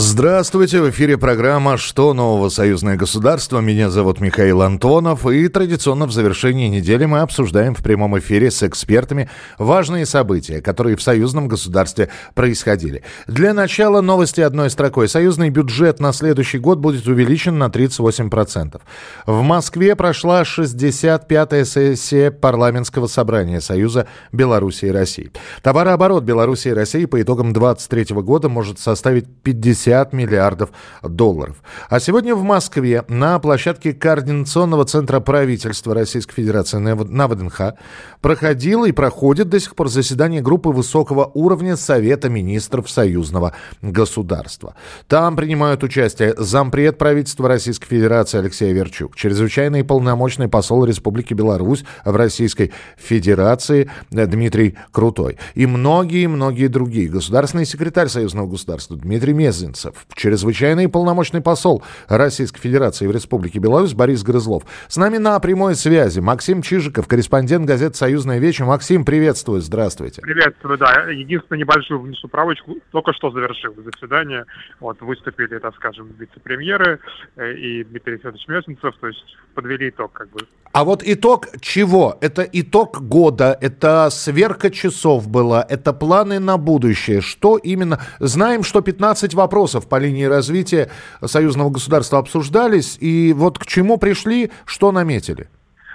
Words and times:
Здравствуйте, 0.00 0.80
в 0.80 0.88
эфире 0.90 1.18
программа 1.18 1.76
«Что 1.76 2.14
нового 2.14 2.50
союзное 2.50 2.94
государство?». 2.94 3.58
Меня 3.58 3.90
зовут 3.90 4.20
Михаил 4.20 4.62
Антонов, 4.62 5.26
и 5.26 5.48
традиционно 5.48 6.06
в 6.06 6.12
завершении 6.12 6.68
недели 6.68 7.04
мы 7.04 7.18
обсуждаем 7.18 7.74
в 7.74 7.82
прямом 7.82 8.16
эфире 8.20 8.52
с 8.52 8.62
экспертами 8.62 9.28
важные 9.58 10.06
события, 10.06 10.60
которые 10.60 10.94
в 10.94 11.02
союзном 11.02 11.48
государстве 11.48 12.10
происходили. 12.36 13.02
Для 13.26 13.52
начала 13.52 14.00
новости 14.00 14.40
одной 14.40 14.70
строкой. 14.70 15.08
Союзный 15.08 15.50
бюджет 15.50 15.98
на 15.98 16.12
следующий 16.12 16.60
год 16.60 16.78
будет 16.78 17.08
увеличен 17.08 17.58
на 17.58 17.66
38%. 17.66 18.80
В 19.26 19.42
Москве 19.42 19.96
прошла 19.96 20.42
65-я 20.42 21.64
сессия 21.64 22.30
парламентского 22.30 23.08
собрания 23.08 23.60
Союза 23.60 24.06
Беларуси 24.30 24.84
и 24.84 24.90
России. 24.92 25.32
Товарооборот 25.60 26.22
Беларуси 26.22 26.68
и 26.68 26.72
России 26.72 27.06
по 27.06 27.20
итогам 27.20 27.52
2023 27.52 28.14
года 28.22 28.48
может 28.48 28.78
составить 28.78 29.26
50 29.42 29.87
50 29.88 30.12
миллиардов 30.12 30.70
долларов. 31.02 31.56
А 31.88 31.98
сегодня 31.98 32.34
в 32.34 32.42
Москве 32.42 33.04
на 33.08 33.38
площадке 33.38 33.94
Координационного 33.94 34.84
центра 34.84 35.18
правительства 35.20 35.94
Российской 35.94 36.34
Федерации 36.34 36.76
на 36.76 37.26
ВДНХ 37.26 37.74
проходило 38.20 38.86
и 38.86 38.92
проходит 38.92 39.48
до 39.48 39.58
сих 39.58 39.74
пор 39.74 39.88
заседание 39.88 40.42
группы 40.42 40.68
высокого 40.68 41.30
уровня 41.32 41.76
Совета 41.76 42.28
министров 42.28 42.90
союзного 42.90 43.54
государства. 43.80 44.74
Там 45.06 45.36
принимают 45.36 45.82
участие 45.82 46.34
зампред 46.36 46.98
правительства 46.98 47.48
Российской 47.48 47.86
Федерации 47.86 48.40
Алексей 48.40 48.72
Верчук, 48.74 49.16
чрезвычайный 49.16 49.84
полномочный 49.84 50.48
посол 50.48 50.84
Республики 50.84 51.32
Беларусь 51.32 51.84
в 52.04 52.14
Российской 52.14 52.72
Федерации 52.98 53.90
Дмитрий 54.10 54.76
Крутой 54.90 55.38
и 55.54 55.64
многие-многие 55.64 56.66
другие. 56.66 57.08
Государственный 57.08 57.64
секретарь 57.64 58.08
союзного 58.08 58.48
государства 58.48 58.94
Дмитрий 58.94 59.32
Мезин 59.32 59.67
беженцев. 59.68 60.06
Чрезвычайный 60.14 60.88
полномочный 60.88 61.40
посол 61.40 61.82
Российской 62.08 62.60
Федерации 62.60 63.06
в 63.06 63.10
Республике 63.10 63.58
Беларусь 63.58 63.94
Борис 63.94 64.22
Грызлов. 64.22 64.64
С 64.88 64.96
нами 64.96 65.18
на 65.18 65.38
прямой 65.40 65.74
связи 65.74 66.20
Максим 66.20 66.62
Чижиков, 66.62 67.06
корреспондент 67.06 67.66
газеты 67.66 67.94
«Союзная 67.96 68.38
вечер». 68.38 68.64
Максим, 68.64 69.04
приветствую, 69.04 69.60
здравствуйте. 69.60 70.22
Приветствую, 70.22 70.78
да. 70.78 71.10
Единственное, 71.10 71.60
небольшую 71.60 72.00
внесу 72.00 72.28
правочку. 72.28 72.76
Только 72.90 73.12
что 73.12 73.30
завершил 73.30 73.74
заседание. 73.76 74.44
Вот, 74.80 75.00
выступили, 75.00 75.58
так 75.58 75.74
скажем, 75.76 76.08
вице-премьеры 76.18 77.00
э, 77.36 77.54
и 77.54 77.84
Дмитрий 77.84 78.16
Федорович 78.16 78.48
Мезенцев. 78.48 78.94
То 79.00 79.08
есть 79.08 79.36
подвели 79.54 79.90
итог, 79.90 80.12
как 80.12 80.30
бы. 80.30 80.40
А 80.78 80.84
вот 80.84 81.02
итог 81.04 81.46
чего? 81.60 82.18
Это 82.20 82.42
итог 82.52 83.00
года, 83.02 83.58
это 83.60 84.10
сверка 84.10 84.70
часов 84.70 85.28
была, 85.28 85.66
это 85.68 85.92
планы 85.92 86.38
на 86.38 86.56
будущее. 86.56 87.20
Что 87.20 87.56
именно? 87.56 87.98
Знаем, 88.20 88.62
что 88.62 88.80
15 88.80 89.34
вопросов 89.34 89.88
по 89.88 89.98
линии 89.98 90.22
развития 90.22 90.88
союзного 91.20 91.70
государства 91.70 92.20
обсуждались, 92.20 92.96
и 93.00 93.32
вот 93.32 93.58
к 93.58 93.66
чему 93.66 93.98
пришли, 93.98 94.52
что 94.66 94.92
наметили? 94.92 95.48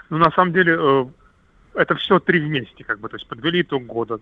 Ну, 0.10 0.18
на 0.18 0.32
самом 0.32 0.52
деле, 0.52 0.78
э, 0.78 1.06
это 1.76 1.96
все 1.96 2.20
три 2.20 2.42
вместе, 2.42 2.84
как 2.84 3.00
бы, 3.00 3.08
то 3.08 3.16
есть 3.16 3.26
подвели 3.30 3.62
итог 3.62 3.86
года. 3.86 4.20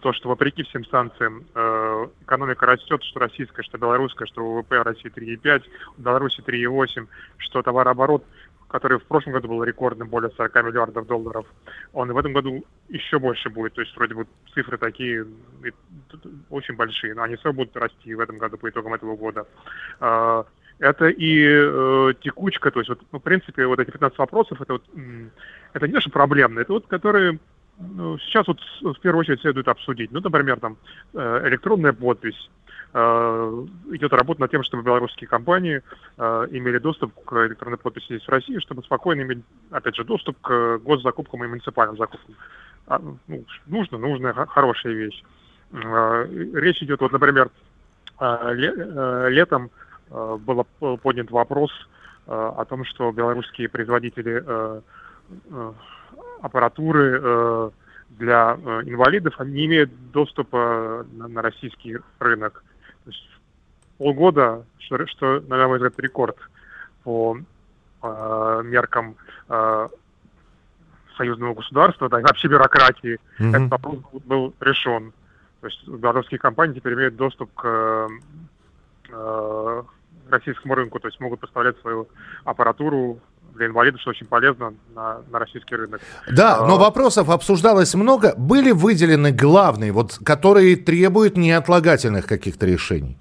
То, 0.00 0.12
что 0.12 0.28
вопреки 0.28 0.62
всем 0.62 0.84
санкциям 0.84 1.42
э, 1.56 2.06
экономика 2.22 2.66
растет, 2.66 3.02
что 3.02 3.18
российская, 3.18 3.64
что 3.64 3.78
белорусская, 3.78 4.26
что 4.26 4.44
ВВП 4.44 4.80
России 4.82 5.10
3,5, 5.10 5.62
в 5.96 6.02
Беларуси 6.02 6.40
3,8, 6.46 7.08
что 7.38 7.62
товарооборот– 7.62 8.22
который 8.68 8.98
в 8.98 9.04
прошлом 9.04 9.32
году 9.32 9.48
был 9.48 9.64
рекордным, 9.64 10.08
более 10.08 10.30
40 10.30 10.54
миллиардов 10.64 11.06
долларов, 11.06 11.46
он 11.92 12.12
в 12.12 12.18
этом 12.18 12.32
году 12.32 12.64
еще 12.88 13.18
больше 13.18 13.50
будет. 13.50 13.74
То 13.74 13.80
есть 13.80 13.96
вроде 13.96 14.14
бы 14.14 14.26
цифры 14.54 14.76
такие 14.78 15.26
очень 16.50 16.76
большие, 16.76 17.14
но 17.14 17.22
они 17.22 17.36
все 17.36 17.52
будут 17.52 17.76
расти 17.76 18.14
в 18.14 18.20
этом 18.20 18.38
году 18.38 18.58
по 18.58 18.68
итогам 18.68 18.94
этого 18.94 19.16
года. 19.16 19.46
А, 20.00 20.44
это 20.78 21.08
и 21.08 21.44
э, 21.44 22.12
текучка, 22.20 22.70
то 22.70 22.80
есть 22.80 22.88
вот, 22.88 23.00
ну, 23.10 23.18
в 23.18 23.22
принципе, 23.22 23.66
вот 23.66 23.80
эти 23.80 23.90
15 23.90 24.18
вопросов, 24.18 24.60
это 24.60 24.74
вот, 24.74 24.84
это 25.72 25.88
не 25.88 26.00
что 26.00 26.10
проблемные, 26.10 26.62
это 26.62 26.74
вот, 26.74 26.86
которые 26.86 27.38
ну, 27.78 28.18
сейчас 28.18 28.46
вот 28.46 28.60
в 28.80 29.00
первую 29.00 29.20
очередь 29.20 29.40
следует 29.40 29.68
обсудить. 29.68 30.10
Ну, 30.12 30.20
например, 30.20 30.60
там 30.60 30.76
э, 31.14 31.48
электронная 31.48 31.92
подпись, 31.92 32.50
идет 32.98 34.12
работа 34.12 34.40
над 34.40 34.50
тем, 34.50 34.62
чтобы 34.62 34.82
белорусские 34.82 35.28
компании 35.28 35.82
э, 36.16 36.46
имели 36.50 36.78
доступ 36.78 37.12
к 37.24 37.46
электронной 37.46 37.78
подписи 37.78 38.06
здесь 38.06 38.24
в 38.24 38.28
России, 38.28 38.58
чтобы 38.58 38.82
спокойно 38.82 39.22
иметь, 39.22 39.38
опять 39.70 39.96
же, 39.96 40.04
доступ 40.04 40.40
к 40.40 40.78
госзакупкам 40.78 41.44
и 41.44 41.48
муниципальным 41.48 41.96
закупкам. 41.96 42.34
А, 42.86 43.00
ну, 43.26 43.44
нужно, 43.66 43.98
нужная, 43.98 44.32
хорошая 44.32 44.94
вещь. 44.94 45.22
Э, 45.72 46.26
речь 46.54 46.82
идет, 46.82 47.00
вот, 47.00 47.12
например, 47.12 47.50
летом 48.20 49.70
был 50.10 50.66
поднят 51.00 51.30
вопрос 51.30 51.70
о 52.26 52.64
том, 52.64 52.84
что 52.84 53.12
белорусские 53.12 53.68
производители 53.68 54.44
аппаратуры 56.42 57.70
для 58.08 58.58
инвалидов 58.86 59.38
не 59.38 59.66
имеют 59.66 60.10
доступа 60.10 61.06
на 61.12 61.42
российский 61.42 61.98
рынок 62.18 62.64
полгода, 63.98 64.64
что, 64.78 65.06
что 65.06 65.40
на 65.48 65.68
мой 65.68 65.78
взгляд, 65.78 65.98
рекорд 65.98 66.36
по 67.04 67.38
э, 68.02 68.62
меркам 68.64 69.16
э, 69.48 69.88
союзного 71.16 71.54
государства, 71.54 72.08
да, 72.08 72.20
и 72.20 72.22
вообще 72.22 72.48
бюрократии. 72.48 73.18
Mm-hmm. 73.38 73.50
Этот 73.50 73.70
вопрос 73.70 73.96
был, 74.12 74.22
был 74.24 74.54
решен. 74.60 75.12
То 75.60 75.66
есть 75.66 75.88
белорусские 75.88 76.38
компании 76.38 76.74
теперь 76.74 76.94
имеют 76.94 77.16
доступ 77.16 77.52
к 77.54 78.08
э, 79.10 79.82
российскому 80.30 80.74
рынку, 80.74 81.00
то 81.00 81.08
есть 81.08 81.18
могут 81.20 81.40
поставлять 81.40 81.78
свою 81.80 82.08
аппаратуру 82.44 83.20
для 83.58 83.66
инвалидов, 83.66 84.00
что 84.00 84.10
очень 84.10 84.26
полезно 84.26 84.72
на, 84.94 85.18
на 85.30 85.38
российский 85.38 85.76
рынок. 85.76 86.00
Да, 86.30 86.66
но 86.66 86.76
а, 86.76 86.78
вопросов 86.78 87.28
обсуждалось 87.28 87.94
много. 87.94 88.34
Были 88.36 88.70
выделены 88.70 89.32
главные, 89.32 89.92
вот, 89.92 90.18
которые 90.24 90.76
требуют 90.76 91.36
неотлагательных 91.36 92.26
каких-то 92.26 92.66
решений? 92.66 93.16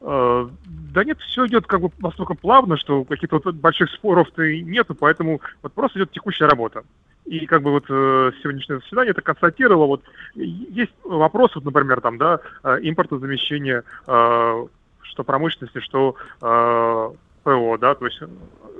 Э, 0.00 0.48
да 0.68 1.04
нет, 1.04 1.18
все 1.20 1.46
идет 1.46 1.66
как 1.66 1.80
бы 1.80 1.90
настолько 1.98 2.34
плавно, 2.34 2.76
что 2.76 3.04
каких-то 3.04 3.40
вот 3.44 3.54
больших 3.56 3.90
споров-то 3.90 4.42
и 4.42 4.62
нету, 4.62 4.94
поэтому 4.94 5.40
вот 5.62 5.72
просто 5.72 5.98
идет 5.98 6.12
текущая 6.12 6.46
работа. 6.46 6.84
И 7.24 7.44
как 7.46 7.62
бы 7.62 7.72
вот 7.72 7.84
э, 7.88 8.30
сегодняшнее 8.40 8.78
заседание 8.78 9.10
это 9.10 9.20
констатировало. 9.20 9.86
Вот 9.86 10.02
есть 10.34 10.92
вопрос, 11.02 11.54
вот, 11.56 11.64
например, 11.64 12.00
там, 12.00 12.18
да, 12.18 12.38
э, 12.62 12.78
импортозамещение, 12.82 13.82
э, 14.06 14.66
что 15.02 15.24
промышленности, 15.24 15.80
что 15.80 16.14
э, 16.40 17.10
ПО, 17.46 17.78
да, 17.78 17.94
то 17.94 18.06
есть 18.06 18.20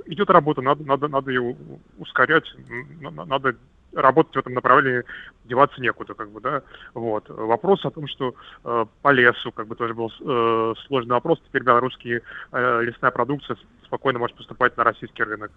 идет 0.07 0.29
работа, 0.29 0.61
надо, 0.61 0.83
надо, 0.83 1.07
надо 1.07 1.31
ее 1.31 1.55
ускорять, 1.97 2.43
надо 2.99 3.55
работать 3.93 4.35
в 4.35 4.39
этом 4.39 4.53
направлении, 4.53 5.03
деваться 5.45 5.79
некуда, 5.81 6.13
как 6.13 6.29
бы, 6.29 6.41
да, 6.41 6.63
вот. 6.93 7.29
Вопрос 7.29 7.85
о 7.85 7.91
том, 7.91 8.07
что 8.09 8.35
э, 8.65 8.85
по 9.01 9.11
лесу, 9.11 9.53
как 9.53 9.67
бы, 9.67 9.75
тоже 9.75 9.93
был 9.93 10.11
э, 10.19 10.73
сложный 10.85 11.13
вопрос, 11.13 11.39
теперь 11.47 11.63
белорусские 11.63 12.21
э, 12.51 12.81
лесная 12.83 13.11
продукция 13.11 13.55
спокойно 13.85 14.19
может 14.19 14.35
поступать 14.35 14.75
на 14.75 14.83
российский 14.83 15.23
рынок. 15.23 15.51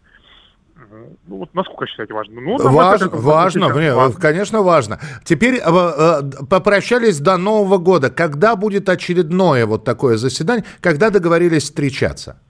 Ну, 1.27 1.37
вот 1.37 1.53
насколько 1.53 1.87
считаете 1.87 2.15
важно? 2.15 2.41
Ну, 2.41 2.57
Важ, 2.57 3.03
это, 3.03 3.15
важно, 3.15 3.69
важно, 3.69 4.21
конечно, 4.21 4.63
важно. 4.63 5.01
Теперь 5.25 5.57
э, 5.57 5.61
э, 5.67 6.23
попрощались 6.49 7.19
до 7.19 7.37
Нового 7.37 7.79
года. 7.79 8.09
Когда 8.09 8.55
будет 8.55 8.89
очередное 8.89 9.67
вот 9.67 9.85
такое 9.85 10.17
заседание? 10.17 10.65
Когда 10.81 11.11
договорились 11.11 11.65
встречаться? 11.65 12.41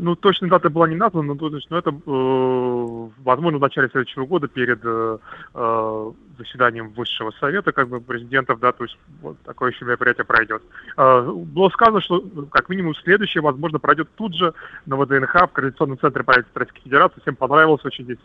Ну, 0.00 0.16
точно 0.16 0.48
дата 0.48 0.70
была 0.70 0.88
не 0.88 0.96
названа, 0.96 1.34
но, 1.34 1.50
но 1.68 1.78
это, 1.78 1.90
э, 1.90 3.22
возможно, 3.22 3.58
в 3.58 3.60
начале 3.60 3.88
следующего 3.90 4.24
года 4.24 4.48
перед 4.48 4.80
э, 4.82 5.18
э, 5.54 6.12
заседанием 6.38 6.90
Высшего 6.90 7.30
Совета, 7.32 7.72
как 7.72 7.88
бы, 7.88 8.00
президентов, 8.00 8.60
да, 8.60 8.72
то 8.72 8.84
есть 8.84 8.96
вот 9.20 9.36
такое 9.44 9.72
еще 9.72 9.84
мероприятие 9.84 10.24
пройдет. 10.24 10.62
Э, 10.96 11.22
было 11.22 11.68
сказано, 11.68 12.00
что, 12.00 12.24
как 12.50 12.70
минимум, 12.70 12.94
следующее, 12.94 13.42
возможно, 13.42 13.78
пройдет 13.78 14.08
тут 14.16 14.34
же 14.34 14.54
на 14.86 14.96
ВДНХ, 14.96 15.34
в 15.34 15.52
Координационном 15.52 15.98
центре 15.98 16.24
правительства 16.24 16.60
Российской 16.60 16.82
Федерации. 16.84 17.20
Всем 17.20 17.36
понравилось 17.36 17.84
очень 17.84 18.04
здесь, 18.04 18.18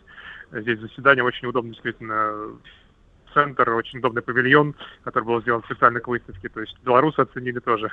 здесь 0.52 0.80
заседание, 0.80 1.24
очень 1.24 1.46
удобно, 1.46 1.72
действительно, 1.72 2.32
центр, 3.36 3.68
очень 3.70 3.98
удобный 3.98 4.22
павильон, 4.22 4.74
который 5.04 5.24
был 5.24 5.42
сделан 5.42 5.62
специально 5.64 6.00
к 6.00 6.08
выставке. 6.08 6.48
То 6.48 6.60
есть 6.60 6.74
белорусы 6.84 7.20
оценили 7.20 7.58
тоже. 7.58 7.90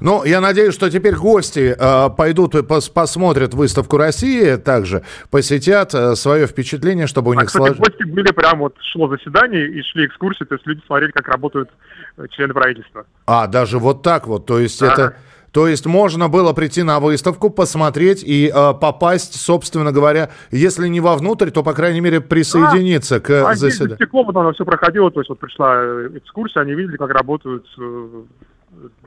Ну, 0.00 0.24
я 0.24 0.40
надеюсь, 0.40 0.74
что 0.74 0.88
теперь 0.88 1.16
гости 1.16 1.74
э, 1.76 2.10
пойдут 2.16 2.54
и 2.54 2.62
пос 2.62 2.88
посмотрят 2.88 3.54
выставку 3.54 3.96
России, 3.96 4.56
также 4.56 5.02
посетят 5.30 5.92
э, 5.94 6.14
свое 6.14 6.46
впечатление, 6.46 7.06
чтобы 7.06 7.30
у 7.30 7.32
а, 7.32 7.36
них 7.36 7.46
кстати, 7.46 7.64
сложилось. 7.64 7.88
гости 7.90 8.04
были 8.04 8.32
прям 8.32 8.60
вот 8.60 8.76
шло 8.92 9.08
заседание 9.08 9.68
и 9.68 9.82
шли 9.82 10.06
экскурсии, 10.06 10.44
то 10.44 10.54
есть 10.54 10.66
люди 10.66 10.80
смотрели, 10.86 11.10
как 11.10 11.26
работают 11.28 11.68
э, 12.16 12.26
члены 12.30 12.54
правительства. 12.54 13.04
А, 13.26 13.46
даже 13.48 13.78
вот 13.78 14.02
так 14.02 14.26
вот, 14.26 14.46
то 14.46 14.58
есть 14.58 14.80
да. 14.80 14.92
это... 14.92 15.16
То 15.56 15.68
есть 15.68 15.86
можно 15.86 16.28
было 16.28 16.52
прийти 16.52 16.82
на 16.82 17.00
выставку, 17.00 17.48
посмотреть 17.48 18.22
и 18.22 18.52
э, 18.54 18.74
попасть, 18.78 19.40
собственно 19.40 19.90
говоря, 19.90 20.28
если 20.50 20.86
не 20.86 21.00
вовнутрь, 21.00 21.48
то, 21.48 21.62
по 21.62 21.72
крайней 21.72 22.02
мере, 22.02 22.20
присоединиться 22.20 23.16
а, 23.16 23.20
к 23.20 23.30
а 23.30 23.54
заседанию. 23.54 23.96
стеклом 23.96 24.26
вот 24.26 24.36
оно 24.36 24.52
все 24.52 24.66
проходило, 24.66 25.10
то 25.10 25.20
есть 25.20 25.30
вот 25.30 25.38
пришла 25.38 25.76
э, 25.78 26.10
экскурсия, 26.16 26.60
они 26.60 26.74
видели, 26.74 26.98
как 26.98 27.08
работают, 27.08 27.64
э, 27.78 28.06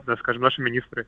да, 0.07 0.18
скажем, 0.18 0.42
наши 0.42 0.63
министры. 0.63 1.06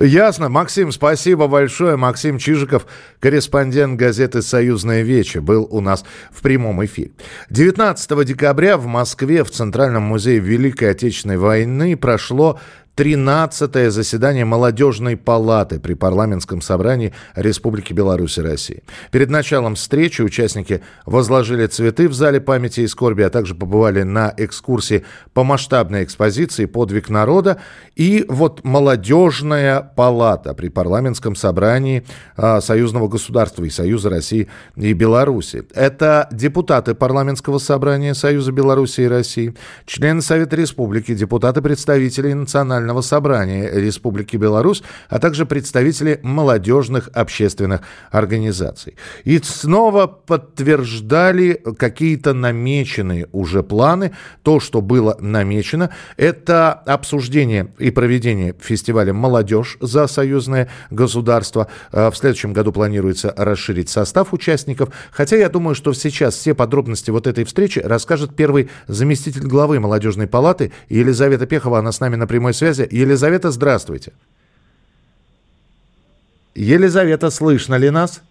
Ясно. 0.00 0.48
Максим, 0.48 0.90
спасибо 0.90 1.46
большое. 1.46 1.96
Максим 1.96 2.38
Чижиков, 2.38 2.86
корреспондент 3.20 3.98
газеты 3.98 4.40
«Союзная 4.40 5.02
Вече», 5.02 5.42
был 5.42 5.68
у 5.70 5.82
нас 5.82 6.02
в 6.32 6.40
прямом 6.40 6.82
эфире. 6.86 7.10
19 7.50 8.24
декабря 8.24 8.78
в 8.78 8.86
Москве 8.86 9.44
в 9.44 9.50
Центральном 9.50 10.04
музее 10.04 10.38
Великой 10.38 10.92
Отечественной 10.92 11.36
войны 11.36 11.94
прошло 11.94 12.58
13-е 13.00 13.90
заседание 13.90 14.44
молодежной 14.44 15.16
палаты 15.16 15.80
при 15.80 15.94
парламентском 15.94 16.60
собрании 16.60 17.14
Республики 17.34 17.94
Беларусь 17.94 18.36
и 18.36 18.42
России. 18.42 18.82
Перед 19.10 19.30
началом 19.30 19.74
встречи 19.74 20.20
участники 20.20 20.82
возложили 21.06 21.66
цветы 21.66 22.10
в 22.10 22.12
зале 22.12 22.42
памяти 22.42 22.80
и 22.80 22.86
скорби, 22.86 23.22
а 23.22 23.30
также 23.30 23.54
побывали 23.54 24.02
на 24.02 24.34
экскурсии 24.36 25.06
по 25.32 25.44
масштабной 25.44 26.04
экспозиции 26.04 26.66
«Подвиг 26.66 27.08
народа». 27.08 27.56
И 27.96 28.26
вот 28.28 28.64
молодежная 28.64 29.80
палата 29.80 30.52
при 30.52 30.68
парламентском 30.68 31.36
собрании 31.36 32.04
а, 32.36 32.60
Союзного 32.60 33.08
государства 33.08 33.64
и 33.64 33.70
Союза 33.70 34.10
России 34.10 34.50
и 34.76 34.92
Беларуси. 34.92 35.64
Это 35.74 36.28
депутаты 36.30 36.94
парламентского 36.94 37.56
собрания 37.56 38.12
Союза 38.12 38.52
Беларуси 38.52 39.00
и 39.00 39.08
России, 39.08 39.54
члены 39.86 40.20
Совета 40.20 40.56
Республики, 40.56 41.14
депутаты-представители 41.14 42.34
национального 42.34 42.89
Национального 42.90 43.02
собрания 43.02 43.70
Республики 43.72 44.36
Беларусь, 44.36 44.82
а 45.08 45.18
также 45.18 45.46
представители 45.46 46.20
молодежных 46.22 47.08
общественных 47.12 47.82
организаций. 48.10 48.96
И 49.24 49.38
снова 49.38 50.06
подтверждали 50.06 51.62
какие-то 51.78 52.34
намеченные 52.34 53.28
уже 53.32 53.62
планы. 53.62 54.12
То, 54.42 54.60
что 54.60 54.80
было 54.80 55.16
намечено, 55.20 55.90
это 56.16 56.72
обсуждение 56.72 57.72
и 57.78 57.90
проведение 57.90 58.54
фестиваля 58.60 59.12
«Молодежь 59.12 59.76
за 59.80 60.06
союзное 60.06 60.68
государство». 60.90 61.66
Э, 61.92 62.10
в 62.10 62.16
следующем 62.16 62.52
году 62.52 62.72
планируется 62.72 63.32
расширить 63.36 63.88
состав 63.88 64.32
участников. 64.32 64.90
Хотя 65.10 65.36
я 65.36 65.48
думаю, 65.48 65.74
что 65.74 65.92
сейчас 65.92 66.34
все 66.34 66.54
подробности 66.54 67.10
вот 67.10 67.26
этой 67.26 67.44
встречи 67.44 67.78
расскажет 67.78 68.34
первый 68.34 68.68
заместитель 68.86 69.46
главы 69.46 69.80
молодежной 69.80 70.26
палаты 70.26 70.72
Елизавета 70.88 71.46
Пехова. 71.46 71.78
Она 71.78 71.92
с 71.92 72.00
нами 72.00 72.16
на 72.16 72.26
прямой 72.26 72.54
связи 72.54 72.79
связи. 72.80 72.94
Елизавета, 72.94 73.50
здравствуйте. 73.50 74.12
Елизавета, 76.54 77.30
слышно 77.30 77.76
ли 77.76 77.90
нас? 77.90 78.22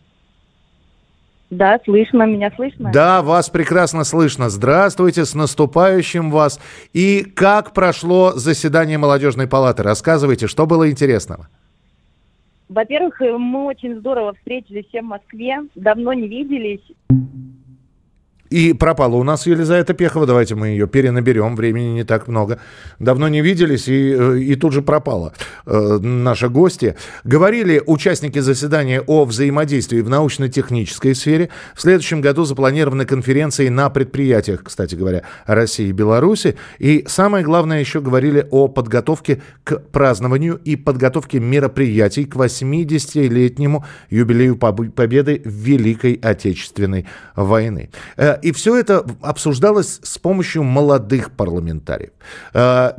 Да, 1.50 1.80
слышно, 1.84 2.24
меня 2.24 2.52
слышно? 2.56 2.92
Да, 2.92 3.24
вас 3.24 3.50
прекрасно 3.50 4.04
слышно. 4.04 4.50
Здравствуйте, 4.50 5.26
с 5.26 5.34
наступающим 5.34 6.30
вас. 6.30 6.60
И 6.94 7.24
как 7.24 7.74
прошло 7.74 8.34
заседание 8.34 9.00
молодежной 9.00 9.48
палаты? 9.48 9.82
Рассказывайте, 9.82 10.46
что 10.48 10.68
было 10.68 10.92
интересного? 10.92 11.48
Во-первых, 12.68 13.20
мы 13.20 13.66
очень 13.66 13.98
здорово 13.98 14.36
встретились 14.36 14.86
все 14.90 15.02
в 15.02 15.06
Москве, 15.06 15.58
давно 15.74 16.14
не 16.14 16.28
виделись. 16.28 16.84
И 18.50 18.74
пропала 18.74 19.16
у 19.16 19.24
нас 19.24 19.46
Елизавета 19.46 19.94
Пехова. 19.94 20.26
Давайте 20.26 20.56
мы 20.56 20.70
ее 20.70 20.88
перенаберем. 20.88 21.56
Времени 21.56 21.94
не 21.94 22.04
так 22.04 22.28
много. 22.28 22.60
Давно 22.98 23.28
не 23.28 23.42
виделись, 23.42 23.88
и, 23.88 24.16
э, 24.18 24.40
и 24.40 24.56
тут 24.56 24.74
же 24.74 24.82
пропала 24.82 25.34
э, 25.66 26.00
наша 26.02 26.50
гостья. 26.50 26.96
Говорили 27.24 27.82
участники 27.86 28.40
заседания 28.40 29.02
о 29.02 29.26
взаимодействии 29.26 30.02
в 30.02 30.10
научно-технической 30.10 31.14
сфере. 31.14 31.50
В 31.76 31.82
следующем 31.82 32.22
году 32.22 32.44
запланированы 32.44 33.06
конференции 33.06 33.70
на 33.70 33.90
предприятиях, 33.90 34.64
кстати 34.64 34.96
говоря, 34.96 35.24
России 35.46 35.90
и 35.90 35.92
Беларуси. 35.92 36.56
И 36.80 37.06
самое 37.08 37.46
главное, 37.46 37.80
еще 37.80 38.02
говорили 38.02 38.48
о 38.50 38.68
подготовке 38.68 39.42
к 39.64 39.78
празднованию 39.78 40.60
и 40.64 40.76
подготовке 40.76 41.40
мероприятий 41.40 42.26
к 42.26 42.36
80-летнему 42.36 43.86
юбилею 44.10 44.58
победы 44.58 45.42
в 45.46 45.50
Великой 45.50 46.14
Отечественной 46.14 47.06
войны. 47.36 47.90
И 48.42 48.52
все 48.52 48.78
это 48.78 49.06
обсуждалось 49.22 50.00
с 50.04 50.18
помощью 50.18 50.64
молодых 50.64 51.32
парламентариев. 51.32 52.12
Э, 52.54 52.92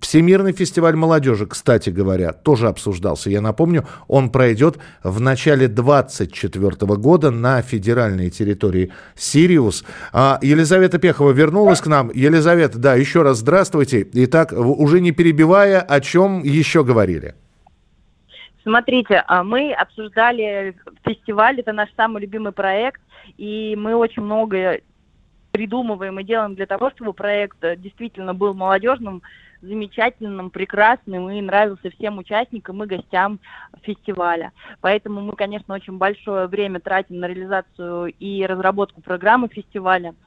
Всемирный 0.00 0.52
фестиваль 0.52 0.96
молодежи, 0.96 1.46
кстати 1.46 1.90
говоря, 1.90 2.32
тоже 2.32 2.68
обсуждался. 2.68 3.30
Я 3.30 3.40
напомню, 3.40 3.86
он 4.06 4.30
пройдет 4.30 4.78
в 5.02 5.20
начале 5.20 5.68
2024 5.68 6.96
года 6.96 7.30
на 7.30 7.62
федеральной 7.62 8.30
территории 8.30 8.92
Сириус. 9.16 9.84
А 10.12 10.38
Елизавета 10.42 10.98
Пехова 10.98 11.32
вернулась 11.32 11.80
к 11.80 11.86
нам. 11.86 12.10
Елизавета, 12.14 12.78
да, 12.78 12.94
еще 12.94 13.22
раз 13.22 13.38
здравствуйте. 13.38 14.06
Итак, 14.12 14.52
уже 14.52 15.00
не 15.00 15.12
перебивая, 15.12 15.80
о 15.80 16.00
чем 16.00 16.42
еще 16.42 16.84
говорили? 16.84 17.34
Смотрите, 18.68 19.24
а 19.26 19.44
мы 19.44 19.72
обсуждали 19.72 20.76
фестиваль, 21.02 21.58
это 21.58 21.72
наш 21.72 21.88
самый 21.96 22.20
любимый 22.20 22.52
проект, 22.52 23.00
и 23.38 23.74
мы 23.78 23.96
очень 23.96 24.20
много 24.20 24.82
придумываем 25.52 26.20
и 26.20 26.24
делаем 26.24 26.54
для 26.54 26.66
того, 26.66 26.90
чтобы 26.90 27.14
проект 27.14 27.56
действительно 27.78 28.34
был 28.34 28.52
молодежным, 28.52 29.22
замечательным, 29.62 30.50
прекрасным 30.50 31.30
и 31.30 31.40
нравился 31.40 31.90
всем 31.92 32.18
участникам 32.18 32.84
и 32.84 32.86
гостям 32.86 33.40
фестиваля. 33.80 34.52
Поэтому 34.82 35.22
мы, 35.22 35.32
конечно, 35.32 35.72
очень 35.72 35.96
большое 35.96 36.46
время 36.46 36.78
тратим 36.78 37.20
на 37.20 37.24
реализацию 37.26 38.12
и 38.18 38.44
разработку 38.44 39.00
программы 39.00 39.48
фестиваля– 39.48 40.14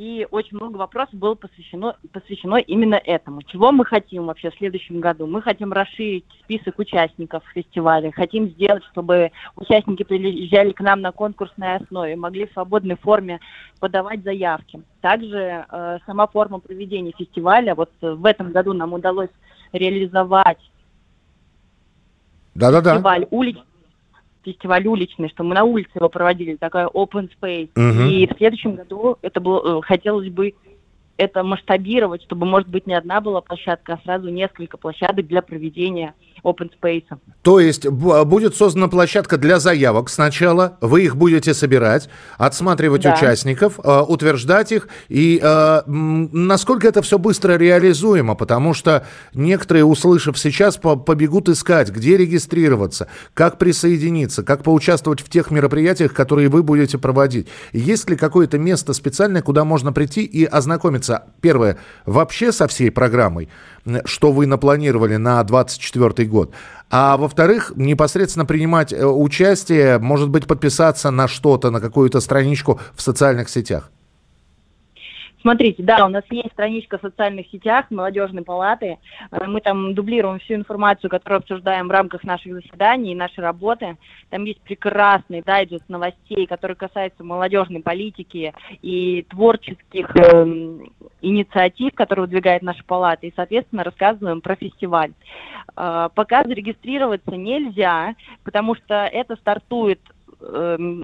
и 0.00 0.26
очень 0.30 0.56
много 0.56 0.78
вопросов 0.78 1.12
было 1.12 1.34
посвящено, 1.34 1.94
посвящено 2.10 2.56
именно 2.56 2.94
этому. 2.94 3.42
Чего 3.42 3.70
мы 3.70 3.84
хотим 3.84 4.24
вообще 4.24 4.50
в 4.50 4.54
следующем 4.56 4.98
году? 4.98 5.26
Мы 5.26 5.42
хотим 5.42 5.74
расширить 5.74 6.24
список 6.42 6.78
участников 6.78 7.42
фестиваля, 7.52 8.10
хотим 8.10 8.48
сделать, 8.48 8.82
чтобы 8.92 9.30
участники 9.56 10.02
приезжали 10.02 10.72
к 10.72 10.80
нам 10.80 11.02
на 11.02 11.12
конкурсной 11.12 11.76
основе, 11.76 12.16
могли 12.16 12.46
в 12.46 12.52
свободной 12.52 12.96
форме 12.96 13.40
подавать 13.78 14.24
заявки. 14.24 14.80
Также 15.02 15.66
э, 15.70 15.98
сама 16.06 16.26
форма 16.28 16.60
проведения 16.60 17.12
фестиваля, 17.12 17.74
вот 17.74 17.90
в 18.00 18.24
этом 18.24 18.52
году 18.52 18.72
нам 18.72 18.94
удалось 18.94 19.28
реализовать 19.74 20.60
да-да-да. 22.54 22.94
фестиваль 22.94 23.26
уличный 23.30 23.69
фестиваль 24.44 24.86
уличный, 24.86 25.28
что 25.28 25.44
мы 25.44 25.54
на 25.54 25.64
улице 25.64 25.90
его 25.94 26.08
проводили, 26.08 26.56
такая 26.56 26.86
open 26.86 27.30
space. 27.40 27.70
Угу. 27.76 28.10
И 28.10 28.26
в 28.26 28.36
следующем 28.36 28.76
году 28.76 29.16
это 29.22 29.40
было, 29.40 29.78
э, 29.78 29.82
хотелось 29.82 30.30
бы 30.30 30.54
это 31.20 31.42
масштабировать, 31.42 32.22
чтобы, 32.22 32.46
может 32.46 32.68
быть, 32.68 32.86
не 32.86 32.94
одна 32.94 33.20
была 33.20 33.42
площадка, 33.42 33.94
а 33.94 34.00
сразу 34.04 34.30
несколько 34.30 34.78
площадок 34.78 35.26
для 35.26 35.42
проведения 35.42 36.14
open 36.42 36.70
space. 36.80 37.04
То 37.42 37.60
есть 37.60 37.86
будет 37.86 38.56
создана 38.56 38.88
площадка 38.88 39.36
для 39.36 39.58
заявок 39.58 40.08
сначала, 40.08 40.78
вы 40.80 41.04
их 41.04 41.16
будете 41.16 41.52
собирать, 41.52 42.08
отсматривать 42.38 43.02
да. 43.02 43.14
участников, 43.14 43.78
э, 43.82 44.00
утверждать 44.00 44.72
их, 44.72 44.88
и 45.10 45.38
э, 45.42 45.82
насколько 45.86 46.88
это 46.88 47.02
все 47.02 47.18
быстро 47.18 47.58
реализуемо, 47.58 48.34
потому 48.34 48.72
что 48.72 49.06
некоторые, 49.34 49.84
услышав 49.84 50.38
сейчас, 50.38 50.78
побегут 50.78 51.50
искать, 51.50 51.90
где 51.90 52.16
регистрироваться, 52.16 53.08
как 53.34 53.58
присоединиться, 53.58 54.42
как 54.42 54.62
поучаствовать 54.62 55.20
в 55.20 55.28
тех 55.28 55.50
мероприятиях, 55.50 56.14
которые 56.14 56.48
вы 56.48 56.62
будете 56.62 56.96
проводить. 56.96 57.48
Есть 57.72 58.08
ли 58.08 58.16
какое-то 58.16 58.58
место 58.58 58.94
специальное, 58.94 59.42
куда 59.42 59.66
можно 59.66 59.92
прийти 59.92 60.24
и 60.24 60.46
ознакомиться 60.46 61.09
ознакомиться, 61.10 61.22
первое, 61.40 61.76
вообще 62.06 62.52
со 62.52 62.66
всей 62.66 62.90
программой, 62.90 63.48
что 64.04 64.32
вы 64.32 64.46
напланировали 64.46 65.16
на 65.16 65.42
2024 65.42 66.28
год, 66.28 66.52
а 66.90 67.16
во-вторых, 67.16 67.72
непосредственно 67.76 68.44
принимать 68.44 68.92
э, 68.92 69.04
участие, 69.04 69.98
может 69.98 70.28
быть, 70.28 70.46
подписаться 70.46 71.10
на 71.10 71.28
что-то, 71.28 71.70
на 71.70 71.80
какую-то 71.80 72.20
страничку 72.20 72.80
в 72.94 73.02
социальных 73.02 73.48
сетях. 73.48 73.90
Смотрите, 75.42 75.82
да, 75.82 76.04
у 76.04 76.08
нас 76.08 76.24
есть 76.30 76.52
страничка 76.52 76.98
в 76.98 77.00
социальных 77.00 77.48
сетях 77.48 77.86
молодежной 77.90 78.42
палаты. 78.42 78.98
Э, 79.30 79.46
мы 79.46 79.60
там 79.60 79.94
дублируем 79.94 80.38
всю 80.38 80.54
информацию, 80.54 81.10
которую 81.10 81.38
обсуждаем 81.38 81.88
в 81.88 81.90
рамках 81.90 82.24
наших 82.24 82.52
заседаний 82.54 83.12
и 83.12 83.16
нашей 83.16 83.40
работы. 83.40 83.96
Там 84.28 84.44
есть 84.44 84.60
прекрасный 84.60 85.42
дайджест 85.42 85.88
новостей, 85.88 86.46
который 86.46 86.76
касается 86.76 87.24
молодежной 87.24 87.80
политики 87.80 88.52
и 88.82 89.24
творческих 89.30 90.14
э, 90.14 90.44
инициатив, 91.22 91.94
которые 91.94 92.26
выдвигает 92.26 92.62
наша 92.62 92.84
палата. 92.84 93.26
И, 93.26 93.32
соответственно, 93.34 93.84
рассказываем 93.84 94.42
про 94.42 94.56
фестиваль. 94.56 95.12
Э, 95.74 96.10
пока 96.14 96.44
зарегистрироваться 96.44 97.32
нельзя, 97.32 98.14
потому 98.44 98.74
что 98.74 99.06
это 99.06 99.36
стартует 99.36 100.00
э, 100.40 101.02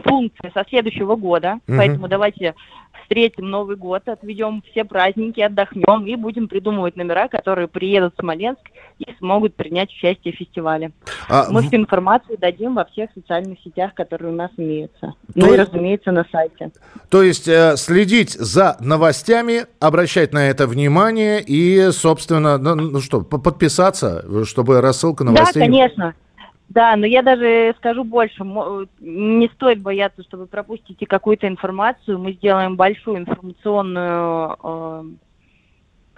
функция 0.00 0.50
со 0.52 0.64
следующего 0.68 1.16
года, 1.16 1.60
угу. 1.66 1.76
поэтому 1.76 2.08
давайте 2.08 2.54
встретим 3.02 3.48
Новый 3.48 3.76
год, 3.76 4.06
отведем 4.06 4.62
все 4.70 4.84
праздники, 4.84 5.40
отдохнем 5.40 6.06
и 6.06 6.14
будем 6.14 6.46
придумывать 6.46 6.96
номера, 6.96 7.28
которые 7.28 7.66
приедут 7.66 8.14
в 8.14 8.20
Смоленск 8.20 8.60
и 8.98 9.06
смогут 9.18 9.54
принять 9.54 9.90
участие 9.90 10.34
в 10.34 10.36
фестивале. 10.36 10.92
А, 11.28 11.46
Мы 11.50 11.62
всю 11.62 11.76
информацию 11.76 12.36
дадим 12.38 12.74
во 12.74 12.84
всех 12.84 13.10
социальных 13.14 13.60
сетях, 13.60 13.94
которые 13.94 14.32
у 14.32 14.36
нас 14.36 14.50
имеются. 14.56 15.14
Ну 15.34 15.40
то... 15.40 15.46
Ну 15.46 15.54
и, 15.54 15.56
разумеется, 15.56 16.12
на 16.12 16.26
сайте. 16.30 16.70
То 17.08 17.22
есть 17.22 17.48
э, 17.48 17.76
следить 17.76 18.32
за 18.32 18.76
новостями, 18.80 19.66
обращать 19.80 20.32
на 20.34 20.48
это 20.50 20.66
внимание 20.66 21.40
и, 21.40 21.90
собственно, 21.92 22.58
ну, 22.58 22.74
ну 22.74 23.00
что, 23.00 23.22
подписаться, 23.22 24.44
чтобы 24.44 24.80
рассылка 24.80 25.24
новостей... 25.24 25.60
Да, 25.60 25.66
конечно. 25.66 26.14
Да, 26.68 26.96
но 26.96 27.06
я 27.06 27.22
даже 27.22 27.74
скажу 27.78 28.04
больше. 28.04 28.44
Не 29.00 29.48
стоит 29.54 29.80
бояться, 29.80 30.22
что 30.22 30.36
вы 30.36 30.46
пропустите 30.46 31.06
какую-то 31.06 31.48
информацию. 31.48 32.18
Мы 32.18 32.32
сделаем 32.32 32.76
большую 32.76 33.18
информационную 33.18 34.56
э, 34.62 35.04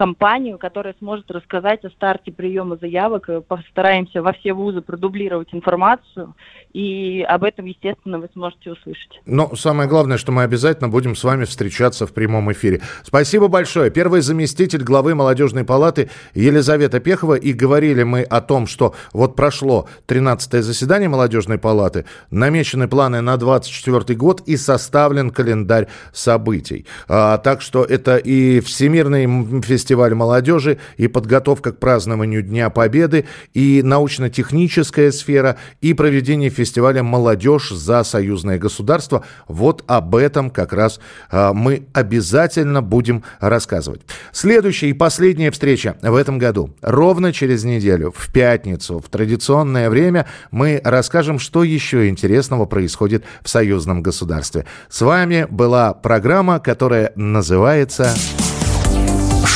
компанию, 0.00 0.56
которая 0.56 0.94
сможет 0.98 1.30
рассказать 1.30 1.84
о 1.84 1.90
старте 1.90 2.32
приема 2.32 2.78
заявок. 2.80 3.28
Постараемся 3.46 4.22
во 4.22 4.32
все 4.32 4.54
вузы 4.54 4.80
продублировать 4.80 5.48
информацию, 5.52 6.34
и 6.72 7.20
об 7.28 7.44
этом, 7.44 7.66
естественно, 7.66 8.18
вы 8.18 8.30
сможете 8.32 8.70
услышать. 8.70 9.20
Но 9.26 9.54
самое 9.56 9.90
главное, 9.90 10.16
что 10.16 10.32
мы 10.32 10.42
обязательно 10.44 10.88
будем 10.88 11.14
с 11.14 11.22
вами 11.22 11.44
встречаться 11.44 12.06
в 12.06 12.14
прямом 12.14 12.50
эфире. 12.52 12.80
Спасибо 13.02 13.48
большое. 13.48 13.90
Первый 13.90 14.22
заместитель 14.22 14.82
главы 14.82 15.14
молодежной 15.14 15.64
палаты 15.64 16.08
Елизавета 16.34 16.98
Пехова. 16.98 17.34
И 17.34 17.52
говорили 17.52 18.02
мы 18.02 18.22
о 18.22 18.40
том, 18.40 18.66
что 18.66 18.94
вот 19.12 19.36
прошло 19.36 19.86
13-е 20.06 20.62
заседание 20.62 21.10
молодежной 21.10 21.58
палаты, 21.58 22.06
намечены 22.30 22.88
планы 22.88 23.20
на 23.20 23.36
24 23.36 24.16
год 24.16 24.40
и 24.46 24.56
составлен 24.56 25.30
календарь 25.30 25.88
событий. 26.12 26.86
А, 27.06 27.36
так 27.36 27.60
что 27.60 27.84
это 27.84 28.16
и 28.16 28.60
Всемирный 28.60 29.60
фестиваль 29.60 29.89
фестиваль 29.90 30.14
молодежи, 30.14 30.78
и 30.98 31.08
подготовка 31.08 31.72
к 31.72 31.78
празднованию 31.80 32.42
Дня 32.42 32.70
Победы, 32.70 33.24
и 33.54 33.82
научно-техническая 33.82 35.10
сфера, 35.10 35.56
и 35.80 35.94
проведение 35.94 36.48
фестиваля 36.48 37.02
«Молодежь 37.02 37.70
за 37.70 38.04
союзное 38.04 38.56
государство». 38.56 39.24
Вот 39.48 39.82
об 39.88 40.14
этом 40.14 40.50
как 40.50 40.72
раз 40.72 41.00
а, 41.28 41.52
мы 41.52 41.88
обязательно 41.92 42.82
будем 42.82 43.24
рассказывать. 43.40 44.02
Следующая 44.30 44.90
и 44.90 44.92
последняя 44.92 45.50
встреча 45.50 45.96
в 46.02 46.14
этом 46.14 46.38
году. 46.38 46.70
Ровно 46.82 47.32
через 47.32 47.64
неделю, 47.64 48.14
в 48.16 48.32
пятницу, 48.32 49.00
в 49.00 49.08
традиционное 49.08 49.90
время, 49.90 50.26
мы 50.52 50.80
расскажем, 50.84 51.40
что 51.40 51.64
еще 51.64 52.08
интересного 52.08 52.66
происходит 52.66 53.24
в 53.42 53.48
союзном 53.48 54.02
государстве. 54.02 54.66
С 54.88 55.00
вами 55.00 55.48
была 55.50 55.94
программа, 55.94 56.60
которая 56.60 57.12
называется... 57.16 58.14